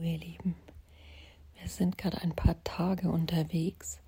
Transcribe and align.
Ihr 0.00 0.18
Lieben, 0.18 0.54
wir 1.58 1.68
sind 1.68 1.98
gerade 1.98 2.22
ein 2.22 2.36
paar 2.36 2.62
Tage 2.62 3.10
unterwegs 3.10 3.98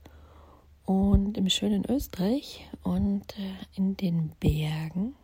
und 0.84 1.36
im 1.36 1.50
schönen 1.50 1.84
Österreich 1.84 2.70
und 2.84 3.36
äh, 3.36 3.56
in 3.74 3.96
den 3.96 4.30
Bergen, 4.38 5.16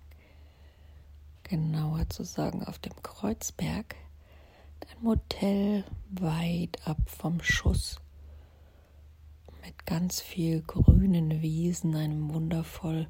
genauer 1.45 2.09
zu 2.09 2.25
sagen 2.25 2.65
auf 2.65 2.81
dem 2.81 3.01
Kreuzberg, 3.01 3.95
ein 4.81 5.05
Motel 5.05 5.85
weit 6.11 6.85
ab 6.85 6.99
vom 7.07 7.41
Schuss. 7.43 8.01
Mit 9.65 9.87
ganz 9.87 10.21
viel 10.21 10.63
grünen 10.63 11.43
Wiesen, 11.43 11.95
einem 11.95 12.35
wundervoll 12.35 13.07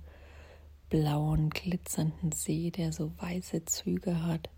blauen, 0.90 1.48
glitzernden 1.48 2.32
See, 2.32 2.70
der 2.70 2.92
so 2.92 3.12
weiße 3.18 3.64
Züge 3.64 4.22
hat 4.24 4.50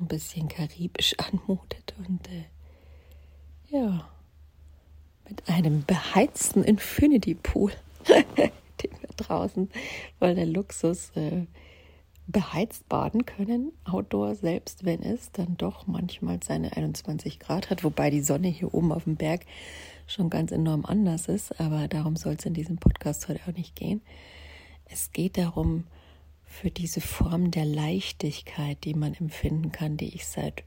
ein 0.00 0.08
bisschen 0.08 0.48
karibisch 0.48 1.14
anmutet 1.18 1.94
und 2.06 2.28
äh, 2.28 2.44
ja, 3.68 4.08
mit 5.28 5.48
einem 5.48 5.84
beheizten 5.84 6.62
Infinity 6.62 7.34
Pool, 7.34 7.72
den 8.06 8.90
wir 9.00 9.08
draußen, 9.16 9.70
weil 10.18 10.34
der 10.34 10.46
Luxus 10.46 11.10
äh, 11.14 11.46
beheizt 12.26 12.88
baden 12.88 13.26
können, 13.26 13.72
Outdoor, 13.84 14.34
selbst 14.34 14.84
wenn 14.84 15.02
es 15.02 15.32
dann 15.32 15.56
doch 15.56 15.86
manchmal 15.86 16.40
seine 16.42 16.76
21 16.76 17.40
Grad 17.40 17.70
hat, 17.70 17.84
wobei 17.84 18.10
die 18.10 18.22
Sonne 18.22 18.48
hier 18.48 18.74
oben 18.74 18.92
auf 18.92 19.04
dem 19.04 19.16
Berg 19.16 19.42
schon 20.06 20.30
ganz 20.30 20.52
enorm 20.52 20.84
anders 20.84 21.28
ist, 21.28 21.58
aber 21.60 21.88
darum 21.88 22.16
soll 22.16 22.34
es 22.34 22.46
in 22.46 22.54
diesem 22.54 22.76
Podcast 22.76 23.28
heute 23.28 23.40
auch 23.46 23.56
nicht 23.56 23.74
gehen. 23.74 24.02
Es 24.84 25.12
geht 25.12 25.38
darum, 25.38 25.84
für 26.52 26.70
diese 26.70 27.00
Form 27.00 27.50
der 27.50 27.64
Leichtigkeit, 27.64 28.84
die 28.84 28.94
man 28.94 29.14
empfinden 29.14 29.72
kann, 29.72 29.96
die 29.96 30.14
ich 30.14 30.26
seit, 30.26 30.64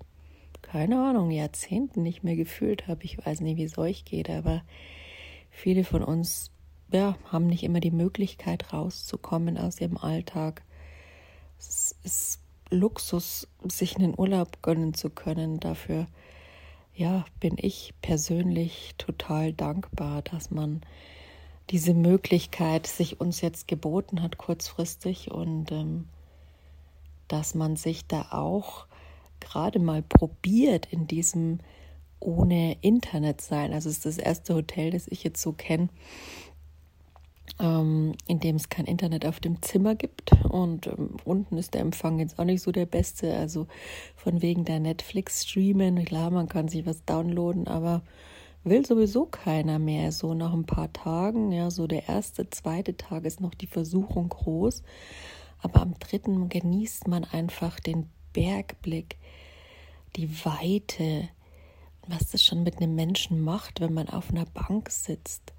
keine 0.63 0.99
Ahnung, 0.99 1.29
Jahrzehnten 1.29 2.01
nicht 2.01 2.23
mehr 2.23 2.35
gefühlt 2.35 2.87
habe. 2.87 3.03
Ich 3.03 3.23
weiß 3.23 3.41
nicht, 3.41 3.57
wie 3.57 3.63
es 3.63 3.77
euch 3.77 4.03
geht, 4.03 4.29
aber 4.29 4.63
viele 5.51 5.83
von 5.83 6.03
uns 6.03 6.51
ja, 6.91 7.17
haben 7.31 7.45
nicht 7.45 7.63
immer 7.63 7.79
die 7.79 7.91
Möglichkeit, 7.91 8.73
rauszukommen 8.73 9.57
aus 9.59 9.79
ihrem 9.79 9.97
Alltag. 9.97 10.63
Es 11.59 11.95
ist 12.03 12.39
Luxus, 12.71 13.47
sich 13.63 13.95
einen 13.95 14.17
Urlaub 14.17 14.63
gönnen 14.63 14.95
zu 14.95 15.11
können. 15.11 15.59
Dafür 15.59 16.07
ja, 16.95 17.25
bin 17.39 17.57
ich 17.57 17.93
persönlich 18.01 18.95
total 18.97 19.53
dankbar, 19.53 20.23
dass 20.23 20.49
man 20.49 20.81
diese 21.69 21.93
Möglichkeit 21.93 22.87
sich 22.87 23.19
uns 23.19 23.41
jetzt 23.41 23.67
geboten 23.67 24.21
hat 24.21 24.37
kurzfristig 24.37 25.31
und 25.31 25.71
ähm, 25.71 26.07
dass 27.27 27.55
man 27.55 27.75
sich 27.75 28.05
da 28.05 28.27
auch 28.31 28.85
gerade 29.39 29.79
mal 29.79 30.01
probiert 30.01 30.87
in 30.91 31.07
diesem 31.07 31.59
ohne 32.19 32.77
Internet 32.81 33.41
sein. 33.41 33.73
Also 33.73 33.89
es 33.89 33.97
ist 33.97 34.05
das 34.05 34.17
erste 34.17 34.55
Hotel, 34.55 34.91
das 34.91 35.07
ich 35.07 35.23
jetzt 35.23 35.41
so 35.41 35.53
kenne, 35.53 35.89
ähm, 37.59 38.13
in 38.27 38.39
dem 38.39 38.55
es 38.55 38.69
kein 38.69 38.85
Internet 38.85 39.25
auf 39.25 39.39
dem 39.39 39.61
Zimmer 39.61 39.95
gibt 39.95 40.31
und 40.49 40.87
ähm, 40.87 41.17
unten 41.23 41.57
ist 41.57 41.73
der 41.73 41.81
Empfang 41.81 42.19
jetzt 42.19 42.39
auch 42.39 42.45
nicht 42.45 42.61
so 42.61 42.71
der 42.71 42.85
beste. 42.85 43.35
Also 43.35 43.67
von 44.15 44.41
wegen 44.41 44.65
der 44.65 44.79
Netflix-Streamen, 44.79 46.05
klar, 46.05 46.31
man 46.31 46.47
kann 46.47 46.67
sich 46.67 46.85
was 46.85 47.05
downloaden, 47.05 47.67
aber 47.67 48.01
will 48.65 48.85
sowieso 48.85 49.25
keiner 49.25 49.79
mehr. 49.79 50.11
So 50.11 50.33
nach 50.33 50.53
ein 50.53 50.65
paar 50.65 50.91
Tagen, 50.91 51.51
ja, 51.51 51.71
so 51.71 51.87
der 51.87 52.09
erste, 52.09 52.49
zweite 52.49 52.97
Tag 52.97 53.25
ist 53.25 53.39
noch 53.39 53.53
die 53.53 53.67
Versuchung 53.67 54.29
groß. 54.29 54.83
Aber 55.59 55.81
am 55.81 55.97
dritten 55.99 56.49
genießt 56.49 57.07
man 57.07 57.23
einfach 57.23 57.79
den 57.79 58.09
Bergblick, 58.33 59.17
die 60.15 60.29
Weite, 60.45 61.29
was 62.07 62.31
das 62.31 62.43
schon 62.43 62.63
mit 62.63 62.77
einem 62.77 62.95
Menschen 62.95 63.41
macht, 63.41 63.79
wenn 63.79 63.93
man 63.93 64.09
auf 64.09 64.29
einer 64.29 64.45
Bank 64.45 64.89
sitzt, 64.89 65.53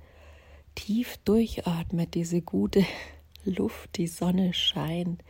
tief 0.75 1.17
durchatmet, 1.25 2.15
diese 2.15 2.43
gute 2.43 2.85
Luft, 3.45 3.97
die 3.97 4.09
Sonne 4.09 4.53
scheint. 4.53 5.23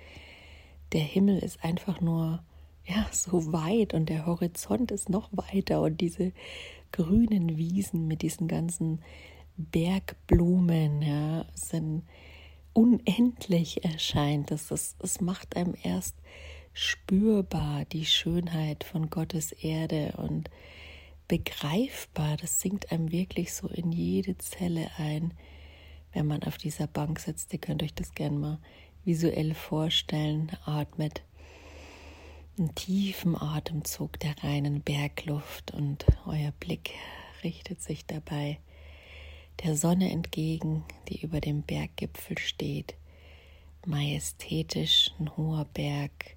Der 0.92 1.00
Himmel 1.00 1.38
ist 1.38 1.62
einfach 1.62 2.00
nur 2.00 2.42
ja 2.84 3.06
so 3.10 3.52
weit 3.52 3.94
und 3.94 4.08
der 4.08 4.26
Horizont 4.26 4.90
ist 4.90 5.08
noch 5.08 5.28
weiter 5.32 5.82
und 5.82 6.00
diese 6.00 6.32
grünen 6.96 7.58
Wiesen 7.58 8.08
mit 8.08 8.22
diesen 8.22 8.48
ganzen 8.48 9.02
Bergblumen, 9.58 11.02
ja, 11.02 11.44
sind 11.54 12.04
unendlich 12.72 13.84
erscheint. 13.84 14.50
Das, 14.50 14.68
das, 14.68 14.96
das 14.98 15.20
macht 15.20 15.56
einem 15.56 15.74
erst 15.82 16.16
spürbar 16.72 17.84
die 17.84 18.06
Schönheit 18.06 18.84
von 18.84 19.10
Gottes 19.10 19.52
Erde 19.52 20.14
und 20.16 20.50
begreifbar. 21.28 22.38
Das 22.38 22.60
sinkt 22.60 22.90
einem 22.92 23.12
wirklich 23.12 23.52
so 23.52 23.68
in 23.68 23.92
jede 23.92 24.38
Zelle 24.38 24.90
ein, 24.96 25.34
wenn 26.12 26.26
man 26.26 26.42
auf 26.44 26.56
dieser 26.56 26.86
Bank 26.86 27.18
sitzt. 27.20 27.52
Ihr 27.52 27.58
könnt 27.58 27.82
euch 27.82 27.94
das 27.94 28.14
gerne 28.14 28.38
mal 28.38 28.58
visuell 29.04 29.52
vorstellen. 29.54 30.50
Atmet 30.64 31.22
einen 32.58 32.74
tiefen 32.74 33.36
Atemzug 33.36 34.18
der 34.20 34.34
reinen 34.42 34.80
Bergluft 34.80 35.72
und 35.72 36.06
euer 36.26 36.52
Blick 36.52 36.90
richtet 37.44 37.82
sich 37.82 38.06
dabei 38.06 38.58
der 39.64 39.76
Sonne 39.76 40.10
entgegen, 40.10 40.84
die 41.08 41.20
über 41.20 41.40
dem 41.40 41.62
Berggipfel 41.62 42.38
steht. 42.38 42.94
Majestätisch 43.86 45.10
ein 45.18 45.36
hoher 45.36 45.66
Berg, 45.66 46.36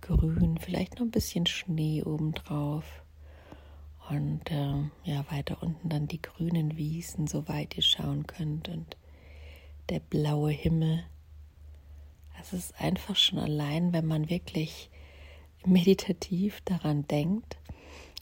grün, 0.00 0.58
vielleicht 0.58 0.94
noch 0.94 1.02
ein 1.02 1.10
bisschen 1.10 1.46
Schnee 1.46 2.02
obendrauf. 2.02 2.84
Und 4.10 4.50
äh, 4.50 4.90
ja, 5.04 5.24
weiter 5.30 5.62
unten 5.62 5.88
dann 5.88 6.06
die 6.06 6.20
grünen 6.20 6.76
Wiesen, 6.76 7.26
soweit 7.26 7.76
ihr 7.76 7.82
schauen 7.82 8.26
könnt. 8.26 8.68
Und 8.68 8.96
der 9.88 10.00
blaue 10.00 10.50
Himmel. 10.50 11.04
Es 12.40 12.52
ist 12.52 12.78
einfach 12.78 13.16
schon 13.16 13.38
allein, 13.38 13.94
wenn 13.94 14.06
man 14.06 14.28
wirklich 14.28 14.90
meditativ 15.66 16.60
daran 16.64 17.06
denkt, 17.08 17.56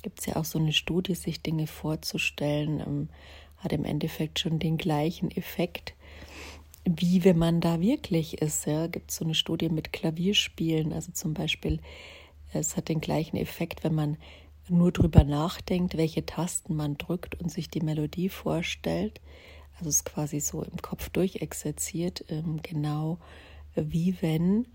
gibt 0.03 0.21
es 0.21 0.27
ja 0.27 0.37
auch 0.37 0.45
so 0.45 0.59
eine 0.59 0.73
Studie, 0.73 1.15
sich 1.15 1.43
Dinge 1.43 1.67
vorzustellen, 1.67 2.81
ähm, 2.81 3.09
hat 3.59 3.73
im 3.73 3.85
Endeffekt 3.85 4.41
schon 4.41 4.59
den 4.59 4.77
gleichen 4.77 5.31
Effekt, 5.31 5.95
wie 6.85 7.25
wenn 7.25 7.39
man 7.39 7.61
da 7.61 7.81
wirklich 7.81 8.43
ist. 8.43 8.67
Ja. 8.67 8.89
Gibt 8.89 9.11
es 9.11 9.17
so 9.17 9.25
eine 9.25 9.35
Studie 9.35 9.69
mit 9.69 9.93
Klavierspielen, 9.93 10.93
also 10.93 11.13
zum 11.13 11.33
Beispiel, 11.35 11.81
es 12.53 12.77
hat 12.77 12.89
den 12.89 13.01
gleichen 13.01 13.37
Effekt, 13.37 13.85
wenn 13.85 13.95
man 13.95 14.17
nur 14.69 14.93
drüber 14.93 15.25
nachdenkt, 15.25 15.97
welche 15.97 16.27
Tasten 16.27 16.75
man 16.77 16.97
drückt 16.97 17.41
und 17.41 17.51
sich 17.51 17.69
die 17.69 17.81
Melodie 17.81 18.29
vorstellt. 18.29 19.21
Also 19.75 19.89
es 19.89 19.97
ist 19.97 20.05
quasi 20.05 20.41
so 20.41 20.63
im 20.63 20.77
Kopf 20.83 21.09
durchexerziert, 21.11 22.25
ähm, 22.29 22.61
genau 22.63 23.19
wie 23.75 24.17
wenn 24.21 24.67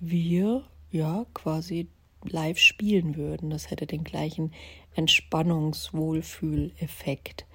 wir 0.00 0.64
ja 0.90 1.24
quasi 1.34 1.88
live 2.24 2.58
spielen 2.58 3.16
würden. 3.16 3.50
Das 3.50 3.70
hätte 3.70 3.86
den 3.86 4.04
gleichen 4.04 4.52
Entspannungswohlfühleffekt. 4.94 7.46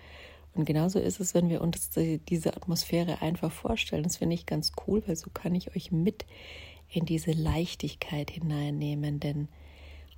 Und 0.54 0.66
genauso 0.66 1.00
ist 1.00 1.20
es, 1.20 1.34
wenn 1.34 1.50
wir 1.50 1.62
uns 1.62 1.90
diese 2.30 2.56
Atmosphäre 2.56 3.22
einfach 3.22 3.52
vorstellen. 3.52 4.04
Das 4.04 4.18
finde 4.18 4.36
ich 4.36 4.46
ganz 4.46 4.72
cool, 4.88 5.04
weil 5.06 5.16
so 5.16 5.30
kann 5.34 5.54
ich 5.54 5.76
euch 5.76 5.92
mit 5.92 6.26
in 6.90 7.06
diese 7.06 7.32
Leichtigkeit 7.32 8.32
hineinnehmen, 8.32 9.20
denn 9.20 9.50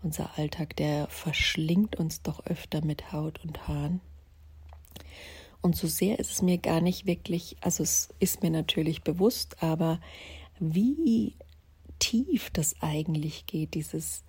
unser 0.03 0.37
Alltag, 0.37 0.75
der 0.75 1.07
verschlingt 1.07 1.95
uns 1.95 2.21
doch 2.21 2.45
öfter 2.45 2.85
mit 2.85 3.11
Haut 3.11 3.43
und 3.43 3.67
Haaren. 3.67 3.99
Und 5.61 5.75
so 5.75 5.87
sehr 5.87 6.19
ist 6.19 6.31
es 6.31 6.43
mir 6.43 6.59
gar 6.59 6.81
nicht 6.81 7.07
wirklich, 7.07 7.57
also 7.61 7.81
es 7.81 8.09
ist 8.19 8.43
mir 8.43 8.51
natürlich 8.51 9.01
bewusst, 9.01 9.63
aber 9.63 9.99
wie 10.59 11.33
tief 11.97 12.51
das 12.51 12.75
eigentlich 12.79 13.47
geht, 13.47 13.73
dieses 13.73 14.23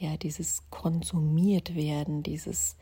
ja, 0.00 0.16
dieses 0.16 0.62
konsumiert 0.70 1.74
werden, 1.74 2.22
dieses, 2.22 2.76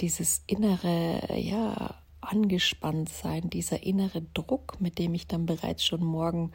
dieses 0.00 0.42
innere, 0.46 1.38
ja, 1.38 1.94
angespannt 2.22 3.10
sein, 3.10 3.50
dieser 3.50 3.82
innere 3.82 4.22
Druck, 4.32 4.80
mit 4.80 4.98
dem 4.98 5.12
ich 5.12 5.26
dann 5.26 5.44
bereits 5.44 5.84
schon 5.84 6.02
morgen 6.02 6.52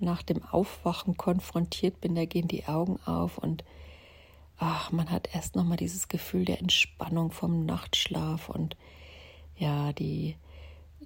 nach 0.00 0.22
dem 0.22 0.42
Aufwachen 0.44 1.16
konfrontiert 1.16 2.00
bin, 2.00 2.16
da 2.16 2.24
gehen 2.24 2.48
die 2.48 2.66
Augen 2.66 2.98
auf 3.06 3.38
und 3.38 3.62
ach, 4.58 4.90
man 4.90 5.08
hat 5.12 5.32
erst 5.32 5.54
nochmal 5.54 5.76
dieses 5.76 6.08
Gefühl 6.08 6.44
der 6.44 6.58
Entspannung 6.58 7.30
vom 7.30 7.64
Nachtschlaf 7.64 8.48
und 8.48 8.76
ja, 9.56 9.92
die 9.92 10.34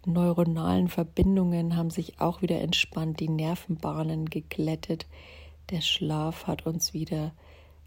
neuronalen 0.07 0.89
Verbindungen 0.89 1.77
haben 1.77 1.91
sich 1.91 2.19
auch 2.19 2.41
wieder 2.41 2.63
entspannt, 2.63 3.21
die 3.21 3.29
Nervenbahnen 3.29 4.31
geglättet, 4.31 5.07
der 5.69 5.83
Schlaf 5.83 6.47
hat 6.47 6.65
uns 6.65 6.95
wieder 6.95 7.33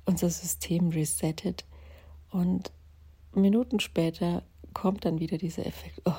unser 0.09 0.29
System 0.31 0.89
resettet 0.89 1.65
und 2.31 2.71
Minuten 3.33 3.79
später 3.79 4.43
kommt 4.73 5.05
dann 5.05 5.19
wieder 5.19 5.37
dieser 5.37 5.65
Effekt, 5.67 6.01
oh, 6.05 6.13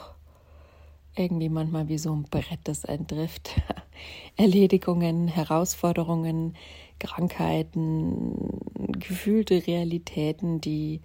irgendwie 1.16 1.48
manchmal 1.48 1.88
wie 1.88 1.98
so 1.98 2.14
ein 2.14 2.22
Brett, 2.22 2.60
das 2.64 2.84
einen 2.84 3.08
trifft. 3.08 3.50
Erledigungen, 4.36 5.26
Herausforderungen, 5.26 6.54
Krankheiten, 7.00 8.60
gefühlte 8.92 9.66
Realitäten, 9.66 10.60
die 10.60 11.00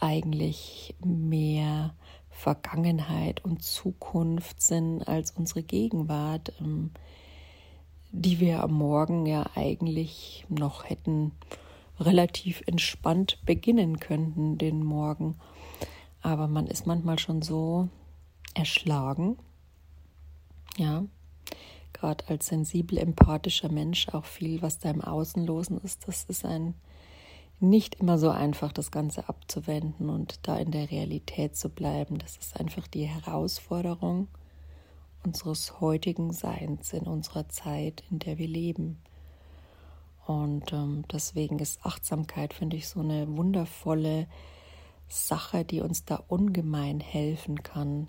eigentlich 0.00 0.96
mehr 1.04 1.94
Vergangenheit 2.28 3.44
und 3.44 3.62
Zukunft 3.62 4.60
sind 4.60 5.06
als 5.06 5.30
unsere 5.30 5.62
Gegenwart, 5.62 6.52
ähm, 6.60 6.90
die 8.10 8.40
wir 8.40 8.64
am 8.64 8.72
Morgen 8.72 9.26
ja 9.26 9.46
eigentlich 9.54 10.44
noch 10.48 10.88
hätten 10.88 11.32
relativ 12.00 12.62
entspannt 12.66 13.38
beginnen 13.44 14.00
könnten, 14.00 14.58
den 14.58 14.82
Morgen. 14.82 15.36
Aber 16.22 16.48
man 16.48 16.66
ist 16.66 16.86
manchmal 16.86 17.18
schon 17.18 17.42
so 17.42 17.88
erschlagen, 18.54 19.38
ja, 20.76 21.04
gerade 21.92 22.26
als 22.28 22.46
sensibel, 22.46 22.98
empathischer 22.98 23.70
Mensch 23.70 24.08
auch 24.08 24.24
viel, 24.24 24.62
was 24.62 24.78
da 24.78 24.90
im 24.90 25.02
Außen 25.02 25.46
losen 25.46 25.78
ist, 25.78 26.08
das 26.08 26.24
ist 26.24 26.44
ein 26.44 26.74
nicht 27.60 27.96
immer 27.96 28.18
so 28.18 28.30
einfach, 28.30 28.72
das 28.72 28.90
Ganze 28.90 29.28
abzuwenden 29.28 30.08
und 30.08 30.48
da 30.48 30.56
in 30.56 30.70
der 30.70 30.90
Realität 30.90 31.56
zu 31.56 31.68
bleiben. 31.68 32.18
Das 32.18 32.38
ist 32.38 32.58
einfach 32.58 32.88
die 32.88 33.04
Herausforderung 33.04 34.28
unseres 35.22 35.80
heutigen 35.80 36.32
Seins 36.32 36.94
in 36.94 37.02
unserer 37.02 37.48
Zeit, 37.50 38.02
in 38.10 38.18
der 38.18 38.38
wir 38.38 38.48
leben. 38.48 39.02
Und 40.30 40.72
ähm, 40.72 41.02
deswegen 41.10 41.58
ist 41.58 41.84
Achtsamkeit, 41.84 42.54
finde 42.54 42.76
ich, 42.76 42.86
so 42.86 43.00
eine 43.00 43.36
wundervolle 43.36 44.28
Sache, 45.08 45.64
die 45.64 45.80
uns 45.80 46.04
da 46.04 46.22
ungemein 46.28 47.00
helfen 47.00 47.64
kann, 47.64 48.06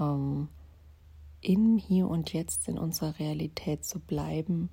ähm, 0.00 0.48
im 1.42 1.76
Hier 1.76 2.08
und 2.08 2.32
Jetzt 2.32 2.66
in 2.66 2.78
unserer 2.78 3.18
Realität 3.18 3.84
zu 3.84 4.00
bleiben 4.00 4.70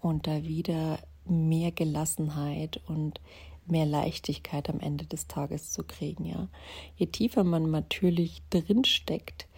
und 0.00 0.26
da 0.26 0.44
wieder 0.44 1.00
mehr 1.26 1.70
Gelassenheit 1.70 2.80
und 2.86 3.20
mehr 3.66 3.84
Leichtigkeit 3.84 4.70
am 4.70 4.80
Ende 4.80 5.04
des 5.04 5.26
Tages 5.26 5.70
zu 5.70 5.84
kriegen, 5.84 6.24
ja. 6.24 6.48
Je 6.96 7.08
tiefer 7.08 7.44
man 7.44 7.70
natürlich 7.70 8.42
drin 8.48 8.86
steckt 8.86 9.48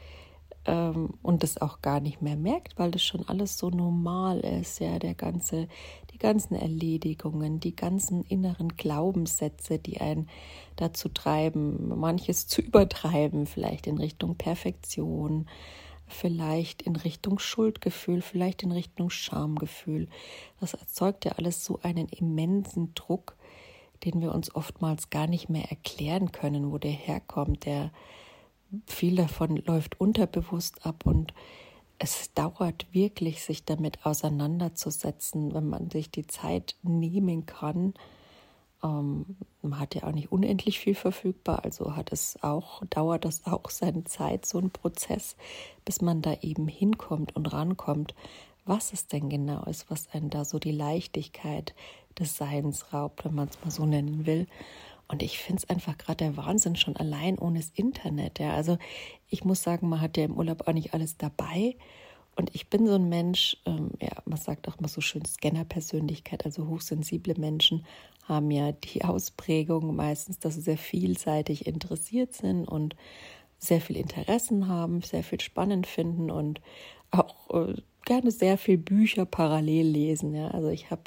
ähm, 0.66 1.10
und 1.22 1.42
das 1.42 1.60
auch 1.60 1.80
gar 1.80 2.00
nicht 2.00 2.22
mehr 2.22 2.36
merkt, 2.36 2.78
weil 2.78 2.90
das 2.90 3.02
schon 3.02 3.26
alles 3.28 3.58
so 3.58 3.70
normal 3.70 4.40
ist, 4.40 4.80
ja, 4.80 4.98
der 4.98 5.14
ganze, 5.14 5.68
die 6.12 6.18
ganzen 6.18 6.54
Erledigungen, 6.54 7.60
die 7.60 7.76
ganzen 7.76 8.22
inneren 8.24 8.76
Glaubenssätze, 8.76 9.78
die 9.78 10.00
einen 10.00 10.28
dazu 10.76 11.08
treiben, 11.08 11.98
manches 11.98 12.46
zu 12.46 12.60
übertreiben, 12.60 13.46
vielleicht 13.46 13.86
in 13.86 13.98
Richtung 13.98 14.36
Perfektion, 14.36 15.46
vielleicht 16.06 16.82
in 16.82 16.96
Richtung 16.96 17.38
Schuldgefühl, 17.38 18.22
vielleicht 18.22 18.62
in 18.62 18.72
Richtung 18.72 19.10
Schamgefühl. 19.10 20.08
Das 20.60 20.74
erzeugt 20.74 21.24
ja 21.24 21.32
alles 21.32 21.64
so 21.64 21.80
einen 21.82 22.08
immensen 22.08 22.94
Druck, 22.94 23.36
den 24.04 24.20
wir 24.20 24.34
uns 24.34 24.54
oftmals 24.54 25.10
gar 25.10 25.26
nicht 25.26 25.48
mehr 25.48 25.70
erklären 25.70 26.32
können, 26.32 26.70
wo 26.70 26.78
der 26.78 26.92
herkommt. 26.92 27.64
Der 27.64 27.90
viel 28.86 29.16
davon 29.16 29.56
läuft 29.56 30.00
unterbewusst 30.00 30.84
ab 30.84 31.06
und 31.06 31.32
es 31.98 32.32
dauert 32.34 32.86
wirklich, 32.92 33.42
sich 33.42 33.64
damit 33.64 34.04
auseinanderzusetzen, 34.04 35.54
wenn 35.54 35.68
man 35.68 35.90
sich 35.90 36.10
die 36.10 36.26
Zeit 36.26 36.76
nehmen 36.82 37.46
kann, 37.46 37.94
ähm, 38.82 39.36
man 39.62 39.80
hat 39.80 39.94
ja 39.94 40.04
auch 40.04 40.12
nicht 40.12 40.30
unendlich 40.30 40.78
viel 40.78 40.94
verfügbar, 40.94 41.64
also 41.64 41.96
hat 41.96 42.12
es 42.12 42.42
auch, 42.42 42.82
dauert 42.90 43.24
das 43.24 43.46
auch 43.46 43.70
seine 43.70 44.04
Zeit, 44.04 44.46
so 44.46 44.58
ein 44.58 44.70
Prozess, 44.70 45.36
bis 45.84 46.00
man 46.00 46.22
da 46.22 46.34
eben 46.42 46.68
hinkommt 46.68 47.34
und 47.34 47.52
rankommt, 47.52 48.14
was 48.64 48.92
es 48.92 49.06
denn 49.06 49.28
genau 49.28 49.64
ist, 49.64 49.90
was 49.90 50.08
einen 50.12 50.30
da 50.30 50.44
so 50.44 50.58
die 50.58 50.72
Leichtigkeit 50.72 51.74
des 52.18 52.36
Seins 52.36 52.92
raubt, 52.92 53.24
wenn 53.24 53.34
man 53.34 53.48
es 53.48 53.58
mal 53.64 53.70
so 53.70 53.86
nennen 53.86 54.26
will. 54.26 54.46
Und 55.08 55.22
ich 55.22 55.38
finde 55.38 55.62
es 55.62 55.70
einfach 55.70 55.96
gerade 55.98 56.24
der 56.24 56.36
Wahnsinn 56.36 56.76
schon 56.76 56.96
allein 56.96 57.38
ohne 57.38 57.60
das 57.60 57.70
Internet. 57.70 58.38
Ja. 58.38 58.54
Also 58.54 58.78
ich 59.28 59.44
muss 59.44 59.62
sagen, 59.62 59.88
man 59.88 60.00
hat 60.00 60.16
ja 60.16 60.24
im 60.24 60.36
Urlaub 60.36 60.66
auch 60.66 60.72
nicht 60.72 60.94
alles 60.94 61.16
dabei. 61.16 61.76
Und 62.34 62.54
ich 62.54 62.68
bin 62.68 62.86
so 62.86 62.94
ein 62.94 63.08
Mensch, 63.08 63.56
ähm, 63.64 63.90
ja, 64.00 64.10
man 64.26 64.38
sagt 64.38 64.68
auch 64.68 64.78
immer 64.78 64.88
so 64.88 65.00
schön 65.00 65.24
Scanner-Persönlichkeit, 65.24 66.44
also 66.44 66.66
hochsensible 66.68 67.34
Menschen 67.38 67.86
haben 68.24 68.50
ja 68.50 68.72
die 68.72 69.04
Ausprägung 69.04 69.94
meistens, 69.96 70.38
dass 70.38 70.54
sie 70.54 70.60
sehr 70.60 70.78
vielseitig 70.78 71.66
interessiert 71.66 72.34
sind 72.34 72.66
und 72.66 72.96
sehr 73.58 73.80
viel 73.80 73.96
Interessen 73.96 74.68
haben, 74.68 75.00
sehr 75.00 75.22
viel 75.22 75.40
spannend 75.40 75.86
finden 75.86 76.30
und 76.30 76.60
auch 77.10 77.50
äh, 77.50 77.74
gerne 78.04 78.30
sehr 78.30 78.58
viel 78.58 78.76
Bücher 78.76 79.24
parallel 79.24 79.86
lesen. 79.86 80.34
Ja. 80.34 80.48
Also 80.48 80.68
ich 80.68 80.90
habe 80.90 81.04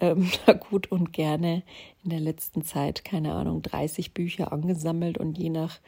ähm, 0.00 0.30
gut 0.70 0.90
und 0.90 1.12
gerne 1.12 1.62
in 2.04 2.10
der 2.10 2.20
letzten 2.20 2.62
Zeit, 2.62 3.04
keine 3.04 3.34
Ahnung, 3.34 3.62
30 3.62 4.14
Bücher 4.14 4.52
angesammelt 4.52 5.18
und 5.18 5.38
je 5.38 5.50
nach 5.50 5.80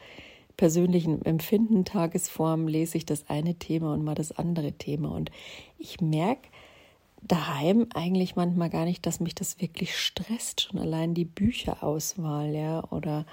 persönlichen 0.57 1.25
Empfinden, 1.25 1.85
Tagesform 1.85 2.67
lese 2.67 2.97
ich 2.97 3.05
das 3.05 3.29
eine 3.29 3.55
Thema 3.55 3.93
und 3.93 4.03
mal 4.03 4.15
das 4.15 4.31
andere 4.31 4.73
Thema. 4.73 5.09
Und 5.09 5.31
ich 5.77 6.01
merke 6.01 6.49
daheim 7.21 7.87
eigentlich 7.93 8.35
manchmal 8.35 8.69
gar 8.69 8.85
nicht, 8.85 9.05
dass 9.05 9.19
mich 9.19 9.35
das 9.35 9.59
wirklich 9.59 9.97
stresst, 9.97 10.61
schon 10.61 10.79
allein 10.79 11.13
die 11.13 11.25
Bücherauswahl, 11.25 12.53
ja, 12.53 12.83
oder 12.91 13.25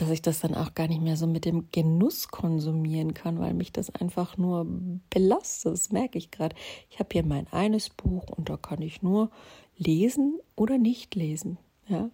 dass 0.00 0.10
ich 0.10 0.22
das 0.22 0.40
dann 0.40 0.54
auch 0.54 0.74
gar 0.74 0.86
nicht 0.88 1.02
mehr 1.02 1.16
so 1.16 1.26
mit 1.26 1.44
dem 1.44 1.68
Genuss 1.72 2.28
konsumieren 2.28 3.14
kann, 3.14 3.38
weil 3.40 3.52
mich 3.52 3.72
das 3.72 3.90
einfach 3.90 4.36
nur 4.36 4.66
belastet. 5.10 5.72
Das 5.72 5.92
merke 5.92 6.18
ich 6.18 6.30
gerade. 6.30 6.54
Ich 6.88 6.98
habe 7.00 7.08
hier 7.12 7.24
mein 7.24 7.48
eines 7.48 7.90
Buch 7.90 8.30
und 8.30 8.48
da 8.48 8.56
kann 8.56 8.80
ich 8.80 9.02
nur 9.02 9.30
lesen 9.76 10.38
oder 10.56 10.78
nicht 10.78 11.14
lesen, 11.14 11.58
ja. 11.88 12.10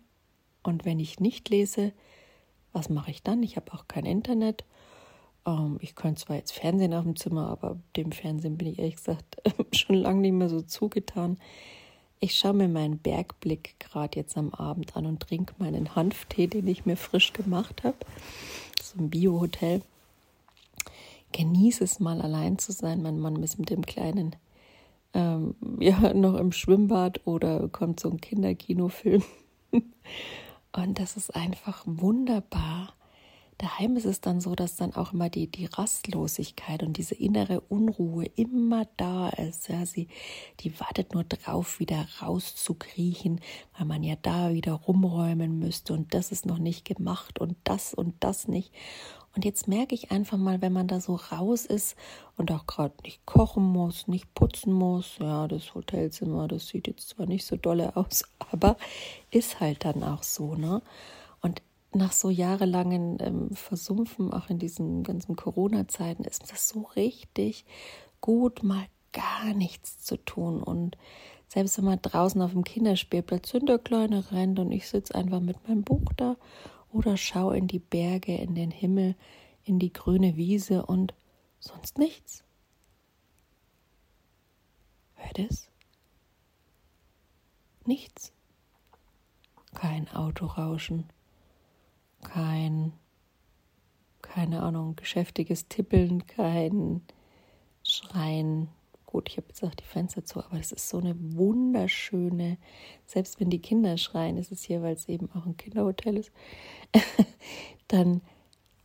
Und 0.63 0.87
wenn 0.87 0.99
ich 0.99 1.21
nicht 1.21 1.51
lese, 1.51 1.93
was 2.73 2.89
mache 2.89 3.11
ich 3.11 3.23
dann? 3.23 3.43
Ich 3.43 3.57
habe 3.57 3.73
auch 3.75 3.87
kein 3.87 4.07
Internet. 4.07 4.65
Ähm, 5.47 5.79
ich 5.81 5.95
könnte 5.95 6.25
zwar 6.25 6.37
jetzt 6.37 6.53
Fernsehen 6.53 6.95
auf 6.95 7.05
dem 7.05 7.17
Zimmer, 7.17 7.49
aber 7.49 7.79
dem 7.97 8.13
Fernsehen 8.13 8.57
bin 8.57 8.69
ich 8.69 8.79
ehrlich 8.79 8.97
gesagt 8.97 9.37
schon 9.73 9.97
lange 9.97 10.21
nicht 10.21 10.33
mehr 10.33 10.49
so 10.49 10.63
zugetan. 10.63 11.39
Ich 12.21 12.39
schaue 12.39 12.55
mir 12.55 12.69
meinen 12.69 12.99
Bergblick 12.99 13.79
gerade 13.79 14.19
jetzt 14.19 14.37
am 14.37 14.53
Abend 14.55 14.97
an 14.97 15.07
und 15.07 15.21
trinke 15.21 15.55
meinen 15.59 15.95
Hanftee, 15.95 16.47
den 16.47 16.67
ich 16.67 16.87
mir 16.87 16.97
frisch 16.97 17.33
gemacht 17.33 17.85
habe. 17.85 17.99
So 18.83 18.99
ein 18.99 19.11
Bio-Hotel. 19.11 19.83
Genieße 21.33 21.85
es 21.85 22.01
mal 22.01 22.23
allein 22.23 22.59
zu 22.59 22.73
sein. 22.73 23.03
Mein 23.03 23.19
Mann 23.19 23.43
ist 23.43 23.59
mit 23.59 23.71
dem 23.71 23.85
Kleinen 23.85 24.37
ähm, 25.15 25.55
ja 25.79 26.13
noch 26.15 26.37
im 26.37 26.53
Schwimmbad 26.53 27.27
oder 27.27 27.69
kommt 27.69 28.01
so 28.01 28.11
ein 28.11 28.21
Kinderkinofilm. 28.21 29.23
Und 30.73 30.99
das 30.99 31.17
ist 31.17 31.35
einfach 31.35 31.83
wunderbar. 31.87 32.95
Daheim 33.59 33.97
ist 33.97 34.05
es 34.05 34.21
dann 34.21 34.41
so, 34.41 34.55
dass 34.55 34.77
dann 34.77 34.95
auch 34.95 35.13
immer 35.13 35.31
die, 35.31 35.47
die 35.47 35.67
Rastlosigkeit 35.67 36.83
und 36.83 36.97
diese 36.97 37.15
innere 37.15 37.61
Unruhe 37.61 38.27
immer 38.37 38.87
da 38.97 39.29
ist. 39.31 39.69
Ja, 39.69 39.87
sie, 39.87 40.09
die 40.61 40.79
wartet 40.81 41.15
nur 41.15 41.25
drauf, 41.25 41.79
wieder 41.79 42.07
rauszukriechen, 42.21 43.41
weil 43.77 43.87
man 43.87 44.03
ja 44.03 44.17
da 44.21 44.53
wieder 44.53 44.73
rumräumen 44.73 45.59
müsste 45.59 45.93
und 45.93 46.15
das 46.15 46.33
ist 46.33 46.47
noch 46.47 46.59
nicht 46.59 46.85
gemacht 46.85 47.41
und 47.41 47.57
das 47.65 47.95
und 47.95 48.15
das 48.21 48.49
nicht. 48.49 48.73
Und 49.35 49.45
jetzt 49.45 49.67
merke 49.67 49.95
ich 49.95 50.13
einfach 50.13 50.39
mal, 50.39 50.63
wenn 50.63 50.73
man 50.73 50.87
da 50.87 51.01
so 51.01 51.17
raus 51.17 51.67
ist 51.67 51.97
und 52.37 52.53
auch 52.53 52.67
gerade 52.67 52.95
nicht 53.03 53.27
kochen 53.27 53.65
muss, 53.65 54.07
nicht 54.07 54.33
putzen 54.35 54.73
muss, 54.73 55.19
ja, 55.19 55.49
das 55.49 55.75
Hotelzimmer, 55.75 56.47
das 56.47 56.69
sieht 56.69 56.87
jetzt 56.87 57.09
zwar 57.11 57.27
nicht 57.27 57.45
so 57.45 57.57
dolle 57.57 57.97
aus, 57.97 58.25
aber 58.51 58.77
ist 59.31 59.61
halt 59.61 59.85
dann 59.85 60.03
auch 60.03 60.23
so, 60.23 60.55
ne? 60.55 60.83
Und 61.41 61.63
nach 61.95 62.13
so 62.13 62.31
jahrelangen 62.31 63.19
ähm, 63.21 63.51
Versumpfen, 63.53 64.33
auch 64.33 64.51
in 64.51 64.59
diesen 64.59 65.03
ganzen 65.03 65.37
Corona-Zeiten, 65.37 66.25
ist 66.25 66.51
das 66.51 66.69
so 66.69 66.83
richtig 66.97 67.65
gut, 68.21 68.63
mal 68.63 68.87
gar 69.13 69.55
nichts 69.55 70.03
zu 70.03 70.17
tun. 70.17 70.63
Und 70.63 70.97
selbst 71.49 71.79
wenn 71.79 71.85
man 71.85 72.03
draußen 72.03 72.43
auf 72.43 72.53
dem 72.53 72.65
Kinderspielplatz 72.65 73.55
in 73.55 73.67
der 73.67 73.79
Kleine 73.79 74.31
rennt 74.33 74.59
und 74.59 74.73
ich 74.73 74.89
sitze 74.89 75.15
einfach 75.15 75.41
mit 75.41 75.69
meinem 75.69 75.83
Buch 75.85 76.13
da 76.17 76.37
oder 76.93 77.17
schau 77.17 77.51
in 77.51 77.69
die 77.69 77.79
Berge, 77.79 78.37
in 78.37 78.55
den 78.55 78.71
Himmel, 78.71 79.15
in 79.65 79.79
die 79.79 79.93
grüne 79.93 80.37
Wiese 80.37 80.85
und 80.87 81.15
sonst 81.59 81.99
nichts. 81.99 82.45
Hört 85.15 85.39
es? 85.39 85.71
Nichts. 87.87 88.33
Kein 89.75 90.09
Autorauschen, 90.09 91.09
kein, 92.25 92.93
keine 94.23 94.63
Ahnung, 94.63 94.97
geschäftiges 94.97 95.69
Tippeln, 95.69 96.27
kein 96.27 97.03
Schreien, 97.85 98.69
gut, 99.07 99.29
ich 99.29 99.37
habe 99.37 99.47
jetzt 99.49 99.63
auch 99.63 99.75
die 99.75 99.85
Fenster 99.85 100.25
zu, 100.25 100.45
aber 100.45 100.59
es 100.59 100.73
ist 100.73 100.89
so 100.89 100.99
eine 100.99 101.15
wunderschöne, 101.17 102.59
selbst 103.07 103.39
wenn 103.39 103.49
die 103.49 103.61
Kinder 103.61 103.97
schreien, 103.97 104.37
ist 104.37 104.51
es 104.51 104.65
hier, 104.65 104.83
weil 104.83 104.95
es 104.95 105.09
eben 105.09 105.31
auch 105.33 105.47
ein 105.47 105.57
Kinderhotel 105.57 106.17
ist, 106.17 106.33
dann 107.89 108.23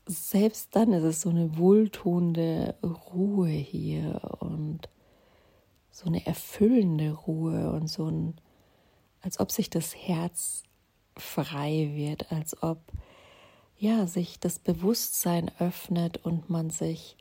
selbst 0.05 0.75
dann 0.75 0.93
ist 0.93 1.03
es 1.03 1.21
so 1.21 1.29
eine 1.29 1.57
wohltuende 1.57 2.75
Ruhe 2.83 3.49
hier 3.49 4.21
und 4.39 4.89
so 5.91 6.07
eine 6.07 6.25
erfüllende 6.25 7.11
Ruhe 7.11 7.71
und 7.71 7.87
so 7.87 8.07
ein, 8.07 8.35
als 9.21 9.39
ob 9.39 9.51
sich 9.51 9.69
das 9.69 9.95
Herz 9.95 10.63
frei 11.15 11.91
wird, 11.93 12.31
als 12.31 12.61
ob 12.63 12.81
ja 13.79 14.07
sich 14.07 14.39
das 14.39 14.59
Bewusstsein 14.59 15.51
öffnet 15.59 16.25
und 16.25 16.49
man 16.49 16.69
sich 16.69 17.15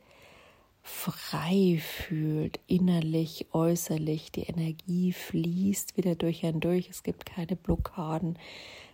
frei 0.81 1.79
fühlt, 1.81 2.59
innerlich, 2.67 3.47
äußerlich, 3.53 4.31
die 4.31 4.43
Energie 4.43 5.13
fließt 5.13 5.97
wieder 5.97 6.15
durch 6.15 6.45
ein 6.45 6.59
durch, 6.59 6.89
es 6.89 7.03
gibt 7.03 7.25
keine 7.25 7.55
Blockaden, 7.55 8.37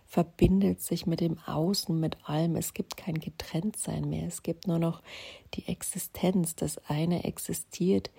verbindet 0.06 0.80
sich 0.80 1.06
mit 1.06 1.20
dem 1.20 1.38
Außen, 1.46 1.98
mit 1.98 2.16
allem, 2.28 2.56
es 2.56 2.74
gibt 2.74 2.96
kein 2.96 3.18
Getrenntsein 3.18 4.08
mehr, 4.08 4.26
es 4.26 4.42
gibt 4.42 4.68
nur 4.68 4.78
noch 4.78 5.02
die 5.54 5.66
Existenz, 5.66 6.54
das 6.54 6.78
eine 6.88 7.24
existiert 7.24 8.10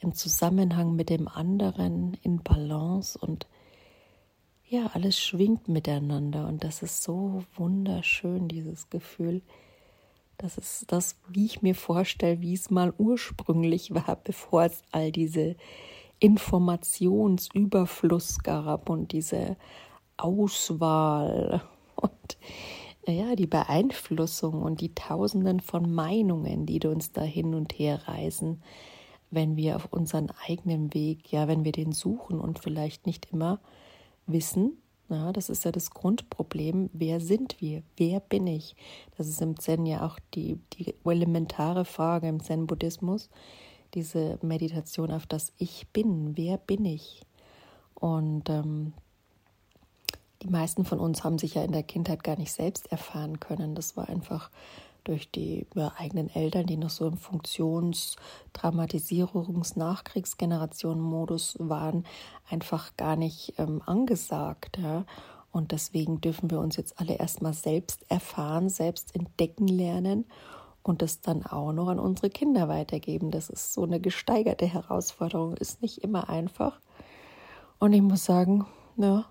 im 0.00 0.14
Zusammenhang 0.14 0.96
mit 0.96 1.10
dem 1.10 1.28
anderen, 1.28 2.16
in 2.22 2.42
Balance 2.42 3.18
und 3.18 3.46
ja, 4.68 4.90
alles 4.92 5.18
schwingt 5.18 5.68
miteinander 5.68 6.46
und 6.46 6.62
das 6.62 6.82
ist 6.82 7.02
so 7.02 7.42
wunderschön, 7.56 8.48
dieses 8.48 8.90
Gefühl. 8.90 9.40
Das 10.36 10.58
ist 10.58 10.92
das, 10.92 11.16
wie 11.28 11.46
ich 11.46 11.62
mir 11.62 11.74
vorstelle, 11.74 12.40
wie 12.40 12.54
es 12.54 12.70
mal 12.70 12.92
ursprünglich 12.98 13.94
war, 13.94 14.16
bevor 14.22 14.64
es 14.64 14.82
all 14.92 15.10
diese 15.10 15.56
Informationsüberfluss 16.20 18.40
gab 18.40 18.90
und 18.90 19.12
diese 19.12 19.56
Auswahl 20.16 21.62
und 21.96 22.38
ja, 23.06 23.36
die 23.36 23.46
Beeinflussung 23.46 24.62
und 24.62 24.80
die 24.82 24.94
Tausenden 24.94 25.60
von 25.60 25.90
Meinungen, 25.92 26.66
die 26.66 26.86
uns 26.86 27.12
da 27.12 27.22
hin 27.22 27.54
und 27.54 27.78
her 27.78 28.06
reisen, 28.06 28.62
wenn 29.30 29.56
wir 29.56 29.76
auf 29.76 29.86
unseren 29.90 30.30
eigenen 30.46 30.92
Weg, 30.92 31.32
ja, 31.32 31.48
wenn 31.48 31.64
wir 31.64 31.72
den 31.72 31.92
suchen 31.92 32.38
und 32.38 32.58
vielleicht 32.58 33.06
nicht 33.06 33.32
immer 33.32 33.60
wissen, 34.28 34.78
ja, 35.08 35.32
das 35.32 35.48
ist 35.48 35.64
ja 35.64 35.72
das 35.72 35.90
Grundproblem. 35.90 36.90
Wer 36.92 37.20
sind 37.20 37.60
wir? 37.60 37.82
Wer 37.96 38.20
bin 38.20 38.46
ich? 38.46 38.76
Das 39.16 39.26
ist 39.26 39.40
im 39.40 39.58
Zen 39.58 39.86
ja 39.86 40.04
auch 40.04 40.18
die, 40.34 40.60
die 40.74 40.94
elementare 41.04 41.86
Frage 41.86 42.28
im 42.28 42.40
Zen-Buddhismus. 42.40 43.30
Diese 43.94 44.38
Meditation 44.42 45.10
auf 45.10 45.26
das 45.26 45.52
Ich 45.56 45.88
bin. 45.94 46.36
Wer 46.36 46.58
bin 46.58 46.84
ich? 46.84 47.22
Und 47.94 48.50
ähm, 48.50 48.92
die 50.42 50.50
meisten 50.50 50.84
von 50.84 51.00
uns 51.00 51.24
haben 51.24 51.38
sich 51.38 51.54
ja 51.54 51.64
in 51.64 51.72
der 51.72 51.82
Kindheit 51.82 52.22
gar 52.22 52.36
nicht 52.36 52.52
selbst 52.52 52.92
erfahren 52.92 53.40
können. 53.40 53.74
Das 53.74 53.96
war 53.96 54.10
einfach 54.10 54.50
durch 55.04 55.30
die 55.30 55.66
eigenen 55.96 56.28
Eltern, 56.28 56.66
die 56.66 56.76
noch 56.76 56.90
so 56.90 57.06
im 57.06 57.16
Funktions-, 57.16 58.16
Dramatisierungs-, 58.54 59.78
Nachkriegsgenerationen-Modus 59.78 61.56
waren, 61.58 62.04
einfach 62.50 62.96
gar 62.96 63.16
nicht 63.16 63.54
ähm, 63.58 63.82
angesagt. 63.86 64.78
Ja? 64.78 65.04
Und 65.50 65.72
deswegen 65.72 66.20
dürfen 66.20 66.50
wir 66.50 66.60
uns 66.60 66.76
jetzt 66.76 67.00
alle 67.00 67.14
erstmal 67.14 67.54
selbst 67.54 68.04
erfahren, 68.10 68.68
selbst 68.68 69.14
entdecken 69.14 69.68
lernen 69.68 70.24
und 70.82 71.02
das 71.02 71.20
dann 71.20 71.44
auch 71.44 71.72
noch 71.72 71.88
an 71.88 71.98
unsere 71.98 72.30
Kinder 72.30 72.68
weitergeben. 72.68 73.30
Das 73.30 73.50
ist 73.50 73.72
so 73.72 73.82
eine 73.82 74.00
gesteigerte 74.00 74.66
Herausforderung, 74.66 75.56
ist 75.56 75.82
nicht 75.82 75.98
immer 75.98 76.28
einfach. 76.28 76.80
Und 77.78 77.92
ich 77.92 78.02
muss 78.02 78.24
sagen, 78.24 78.66
ja, 78.96 79.26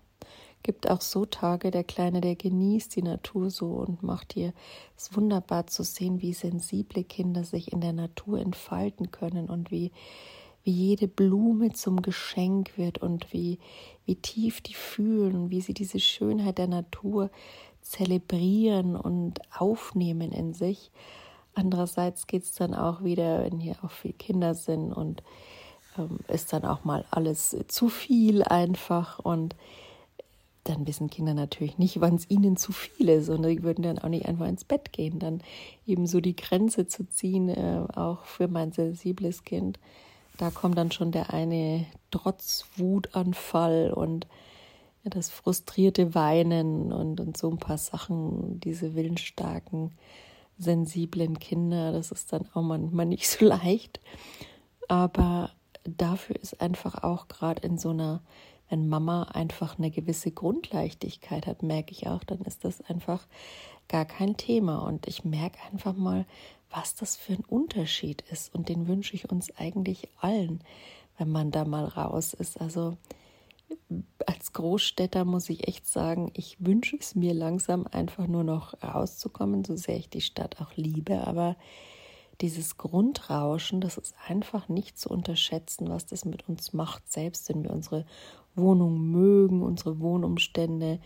gibt 0.63 0.89
auch 0.89 1.01
so 1.01 1.25
Tage, 1.25 1.71
der 1.71 1.83
Kleine, 1.83 2.21
der 2.21 2.35
genießt 2.35 2.95
die 2.95 3.01
Natur 3.01 3.49
so 3.49 3.67
und 3.67 4.03
macht 4.03 4.33
hier 4.33 4.53
es 4.97 5.15
wunderbar 5.15 5.67
zu 5.67 5.83
sehen, 5.83 6.21
wie 6.21 6.33
sensible 6.33 7.03
Kinder 7.03 7.43
sich 7.43 7.71
in 7.71 7.81
der 7.81 7.93
Natur 7.93 8.39
entfalten 8.39 9.11
können 9.11 9.49
und 9.49 9.71
wie, 9.71 9.91
wie 10.63 10.71
jede 10.71 11.07
Blume 11.07 11.71
zum 11.71 12.01
Geschenk 12.01 12.77
wird 12.77 12.97
und 12.97 13.31
wie, 13.31 13.59
wie 14.05 14.15
tief 14.15 14.61
die 14.61 14.73
fühlen 14.73 15.49
wie 15.49 15.61
sie 15.61 15.73
diese 15.73 15.99
Schönheit 15.99 16.57
der 16.57 16.67
Natur 16.67 17.29
zelebrieren 17.81 18.95
und 18.95 19.39
aufnehmen 19.57 20.31
in 20.31 20.53
sich. 20.53 20.91
Andererseits 21.53 22.27
geht 22.27 22.43
es 22.43 22.53
dann 22.53 22.75
auch 22.75 23.03
wieder, 23.03 23.43
wenn 23.43 23.59
hier 23.59 23.77
auch 23.83 23.91
viele 23.91 24.13
Kinder 24.13 24.53
sind 24.53 24.91
und 24.91 25.23
ähm, 25.97 26.19
ist 26.27 26.53
dann 26.53 26.65
auch 26.65 26.83
mal 26.83 27.05
alles 27.09 27.55
zu 27.67 27.89
viel 27.89 28.43
einfach 28.43 29.19
und 29.19 29.55
dann 30.69 30.87
wissen 30.87 31.09
Kinder 31.09 31.33
natürlich 31.33 31.77
nicht, 31.77 32.01
wann 32.01 32.15
es 32.15 32.29
ihnen 32.29 32.57
zu 32.57 32.71
viel 32.71 33.09
ist 33.09 33.29
und 33.29 33.43
die 33.43 33.63
würden 33.63 33.83
dann 33.83 33.99
auch 33.99 34.09
nicht 34.09 34.25
einfach 34.25 34.47
ins 34.47 34.63
Bett 34.63 34.91
gehen. 34.91 35.19
Dann 35.19 35.41
eben 35.85 36.07
so 36.07 36.19
die 36.19 36.35
Grenze 36.35 36.87
zu 36.87 37.07
ziehen, 37.07 37.49
äh, 37.49 37.85
auch 37.95 38.25
für 38.25 38.47
mein 38.47 38.71
sensibles 38.71 39.43
Kind. 39.43 39.79
Da 40.37 40.51
kommt 40.51 40.77
dann 40.77 40.91
schon 40.91 41.11
der 41.11 41.33
eine 41.33 41.85
Trotzwutanfall 42.11 43.91
und 43.93 44.27
das 45.03 45.29
frustrierte 45.29 46.13
Weinen 46.15 46.91
und, 46.91 47.19
und 47.19 47.37
so 47.37 47.49
ein 47.49 47.57
paar 47.57 47.77
Sachen, 47.77 48.59
diese 48.59 48.95
willensstarken, 48.95 49.91
sensiblen 50.57 51.39
Kinder, 51.39 51.91
das 51.91 52.11
ist 52.11 52.33
dann 52.33 52.47
auch 52.53 52.61
manchmal 52.61 53.05
nicht 53.05 53.27
so 53.27 53.45
leicht. 53.47 53.99
Aber 54.87 55.51
dafür 55.83 56.35
ist 56.35 56.61
einfach 56.61 57.03
auch 57.03 57.27
gerade 57.27 57.65
in 57.65 57.77
so 57.77 57.89
einer 57.89 58.21
wenn 58.69 58.89
Mama 58.89 59.23
einfach 59.23 59.77
eine 59.77 59.91
gewisse 59.91 60.31
Grundleichtigkeit 60.31 61.47
hat, 61.47 61.63
merke 61.63 61.91
ich 61.91 62.07
auch, 62.07 62.23
dann 62.23 62.41
ist 62.41 62.65
das 62.65 62.81
einfach 62.81 63.25
gar 63.87 64.05
kein 64.05 64.37
Thema. 64.37 64.79
Und 64.79 65.07
ich 65.07 65.23
merke 65.23 65.57
einfach 65.71 65.95
mal, 65.95 66.25
was 66.69 66.95
das 66.95 67.15
für 67.15 67.33
ein 67.33 67.45
Unterschied 67.45 68.23
ist. 68.29 68.53
Und 68.53 68.69
den 68.69 68.87
wünsche 68.87 69.15
ich 69.15 69.29
uns 69.29 69.55
eigentlich 69.57 70.09
allen, 70.19 70.61
wenn 71.17 71.29
man 71.29 71.51
da 71.51 71.65
mal 71.65 71.85
raus 71.85 72.33
ist. 72.33 72.59
Also 72.59 72.97
als 74.25 74.53
Großstädter 74.53 75.25
muss 75.25 75.49
ich 75.49 75.67
echt 75.67 75.87
sagen, 75.87 76.31
ich 76.33 76.57
wünsche 76.59 76.97
es 76.97 77.15
mir 77.15 77.33
langsam 77.33 77.87
einfach 77.87 78.27
nur 78.27 78.43
noch 78.43 78.81
rauszukommen, 78.83 79.63
so 79.63 79.75
sehr 79.75 79.97
ich 79.97 80.09
die 80.09 80.21
Stadt 80.21 80.61
auch 80.61 80.75
liebe. 80.75 81.25
Aber 81.25 81.55
dieses 82.41 82.77
Grundrauschen, 82.77 83.81
das 83.81 83.97
ist 83.97 84.15
einfach 84.27 84.69
nicht 84.69 84.99
zu 84.99 85.09
unterschätzen, 85.09 85.89
was 85.89 86.05
das 86.05 86.25
mit 86.25 86.47
uns 86.47 86.73
macht, 86.73 87.11
selbst 87.11 87.49
wenn 87.49 87.63
wir 87.63 87.71
unsere 87.71 88.05
Wohnung 88.57 89.11
mögen, 89.11 89.61
unsere 89.61 89.99
Wohnumstände, 89.99 90.99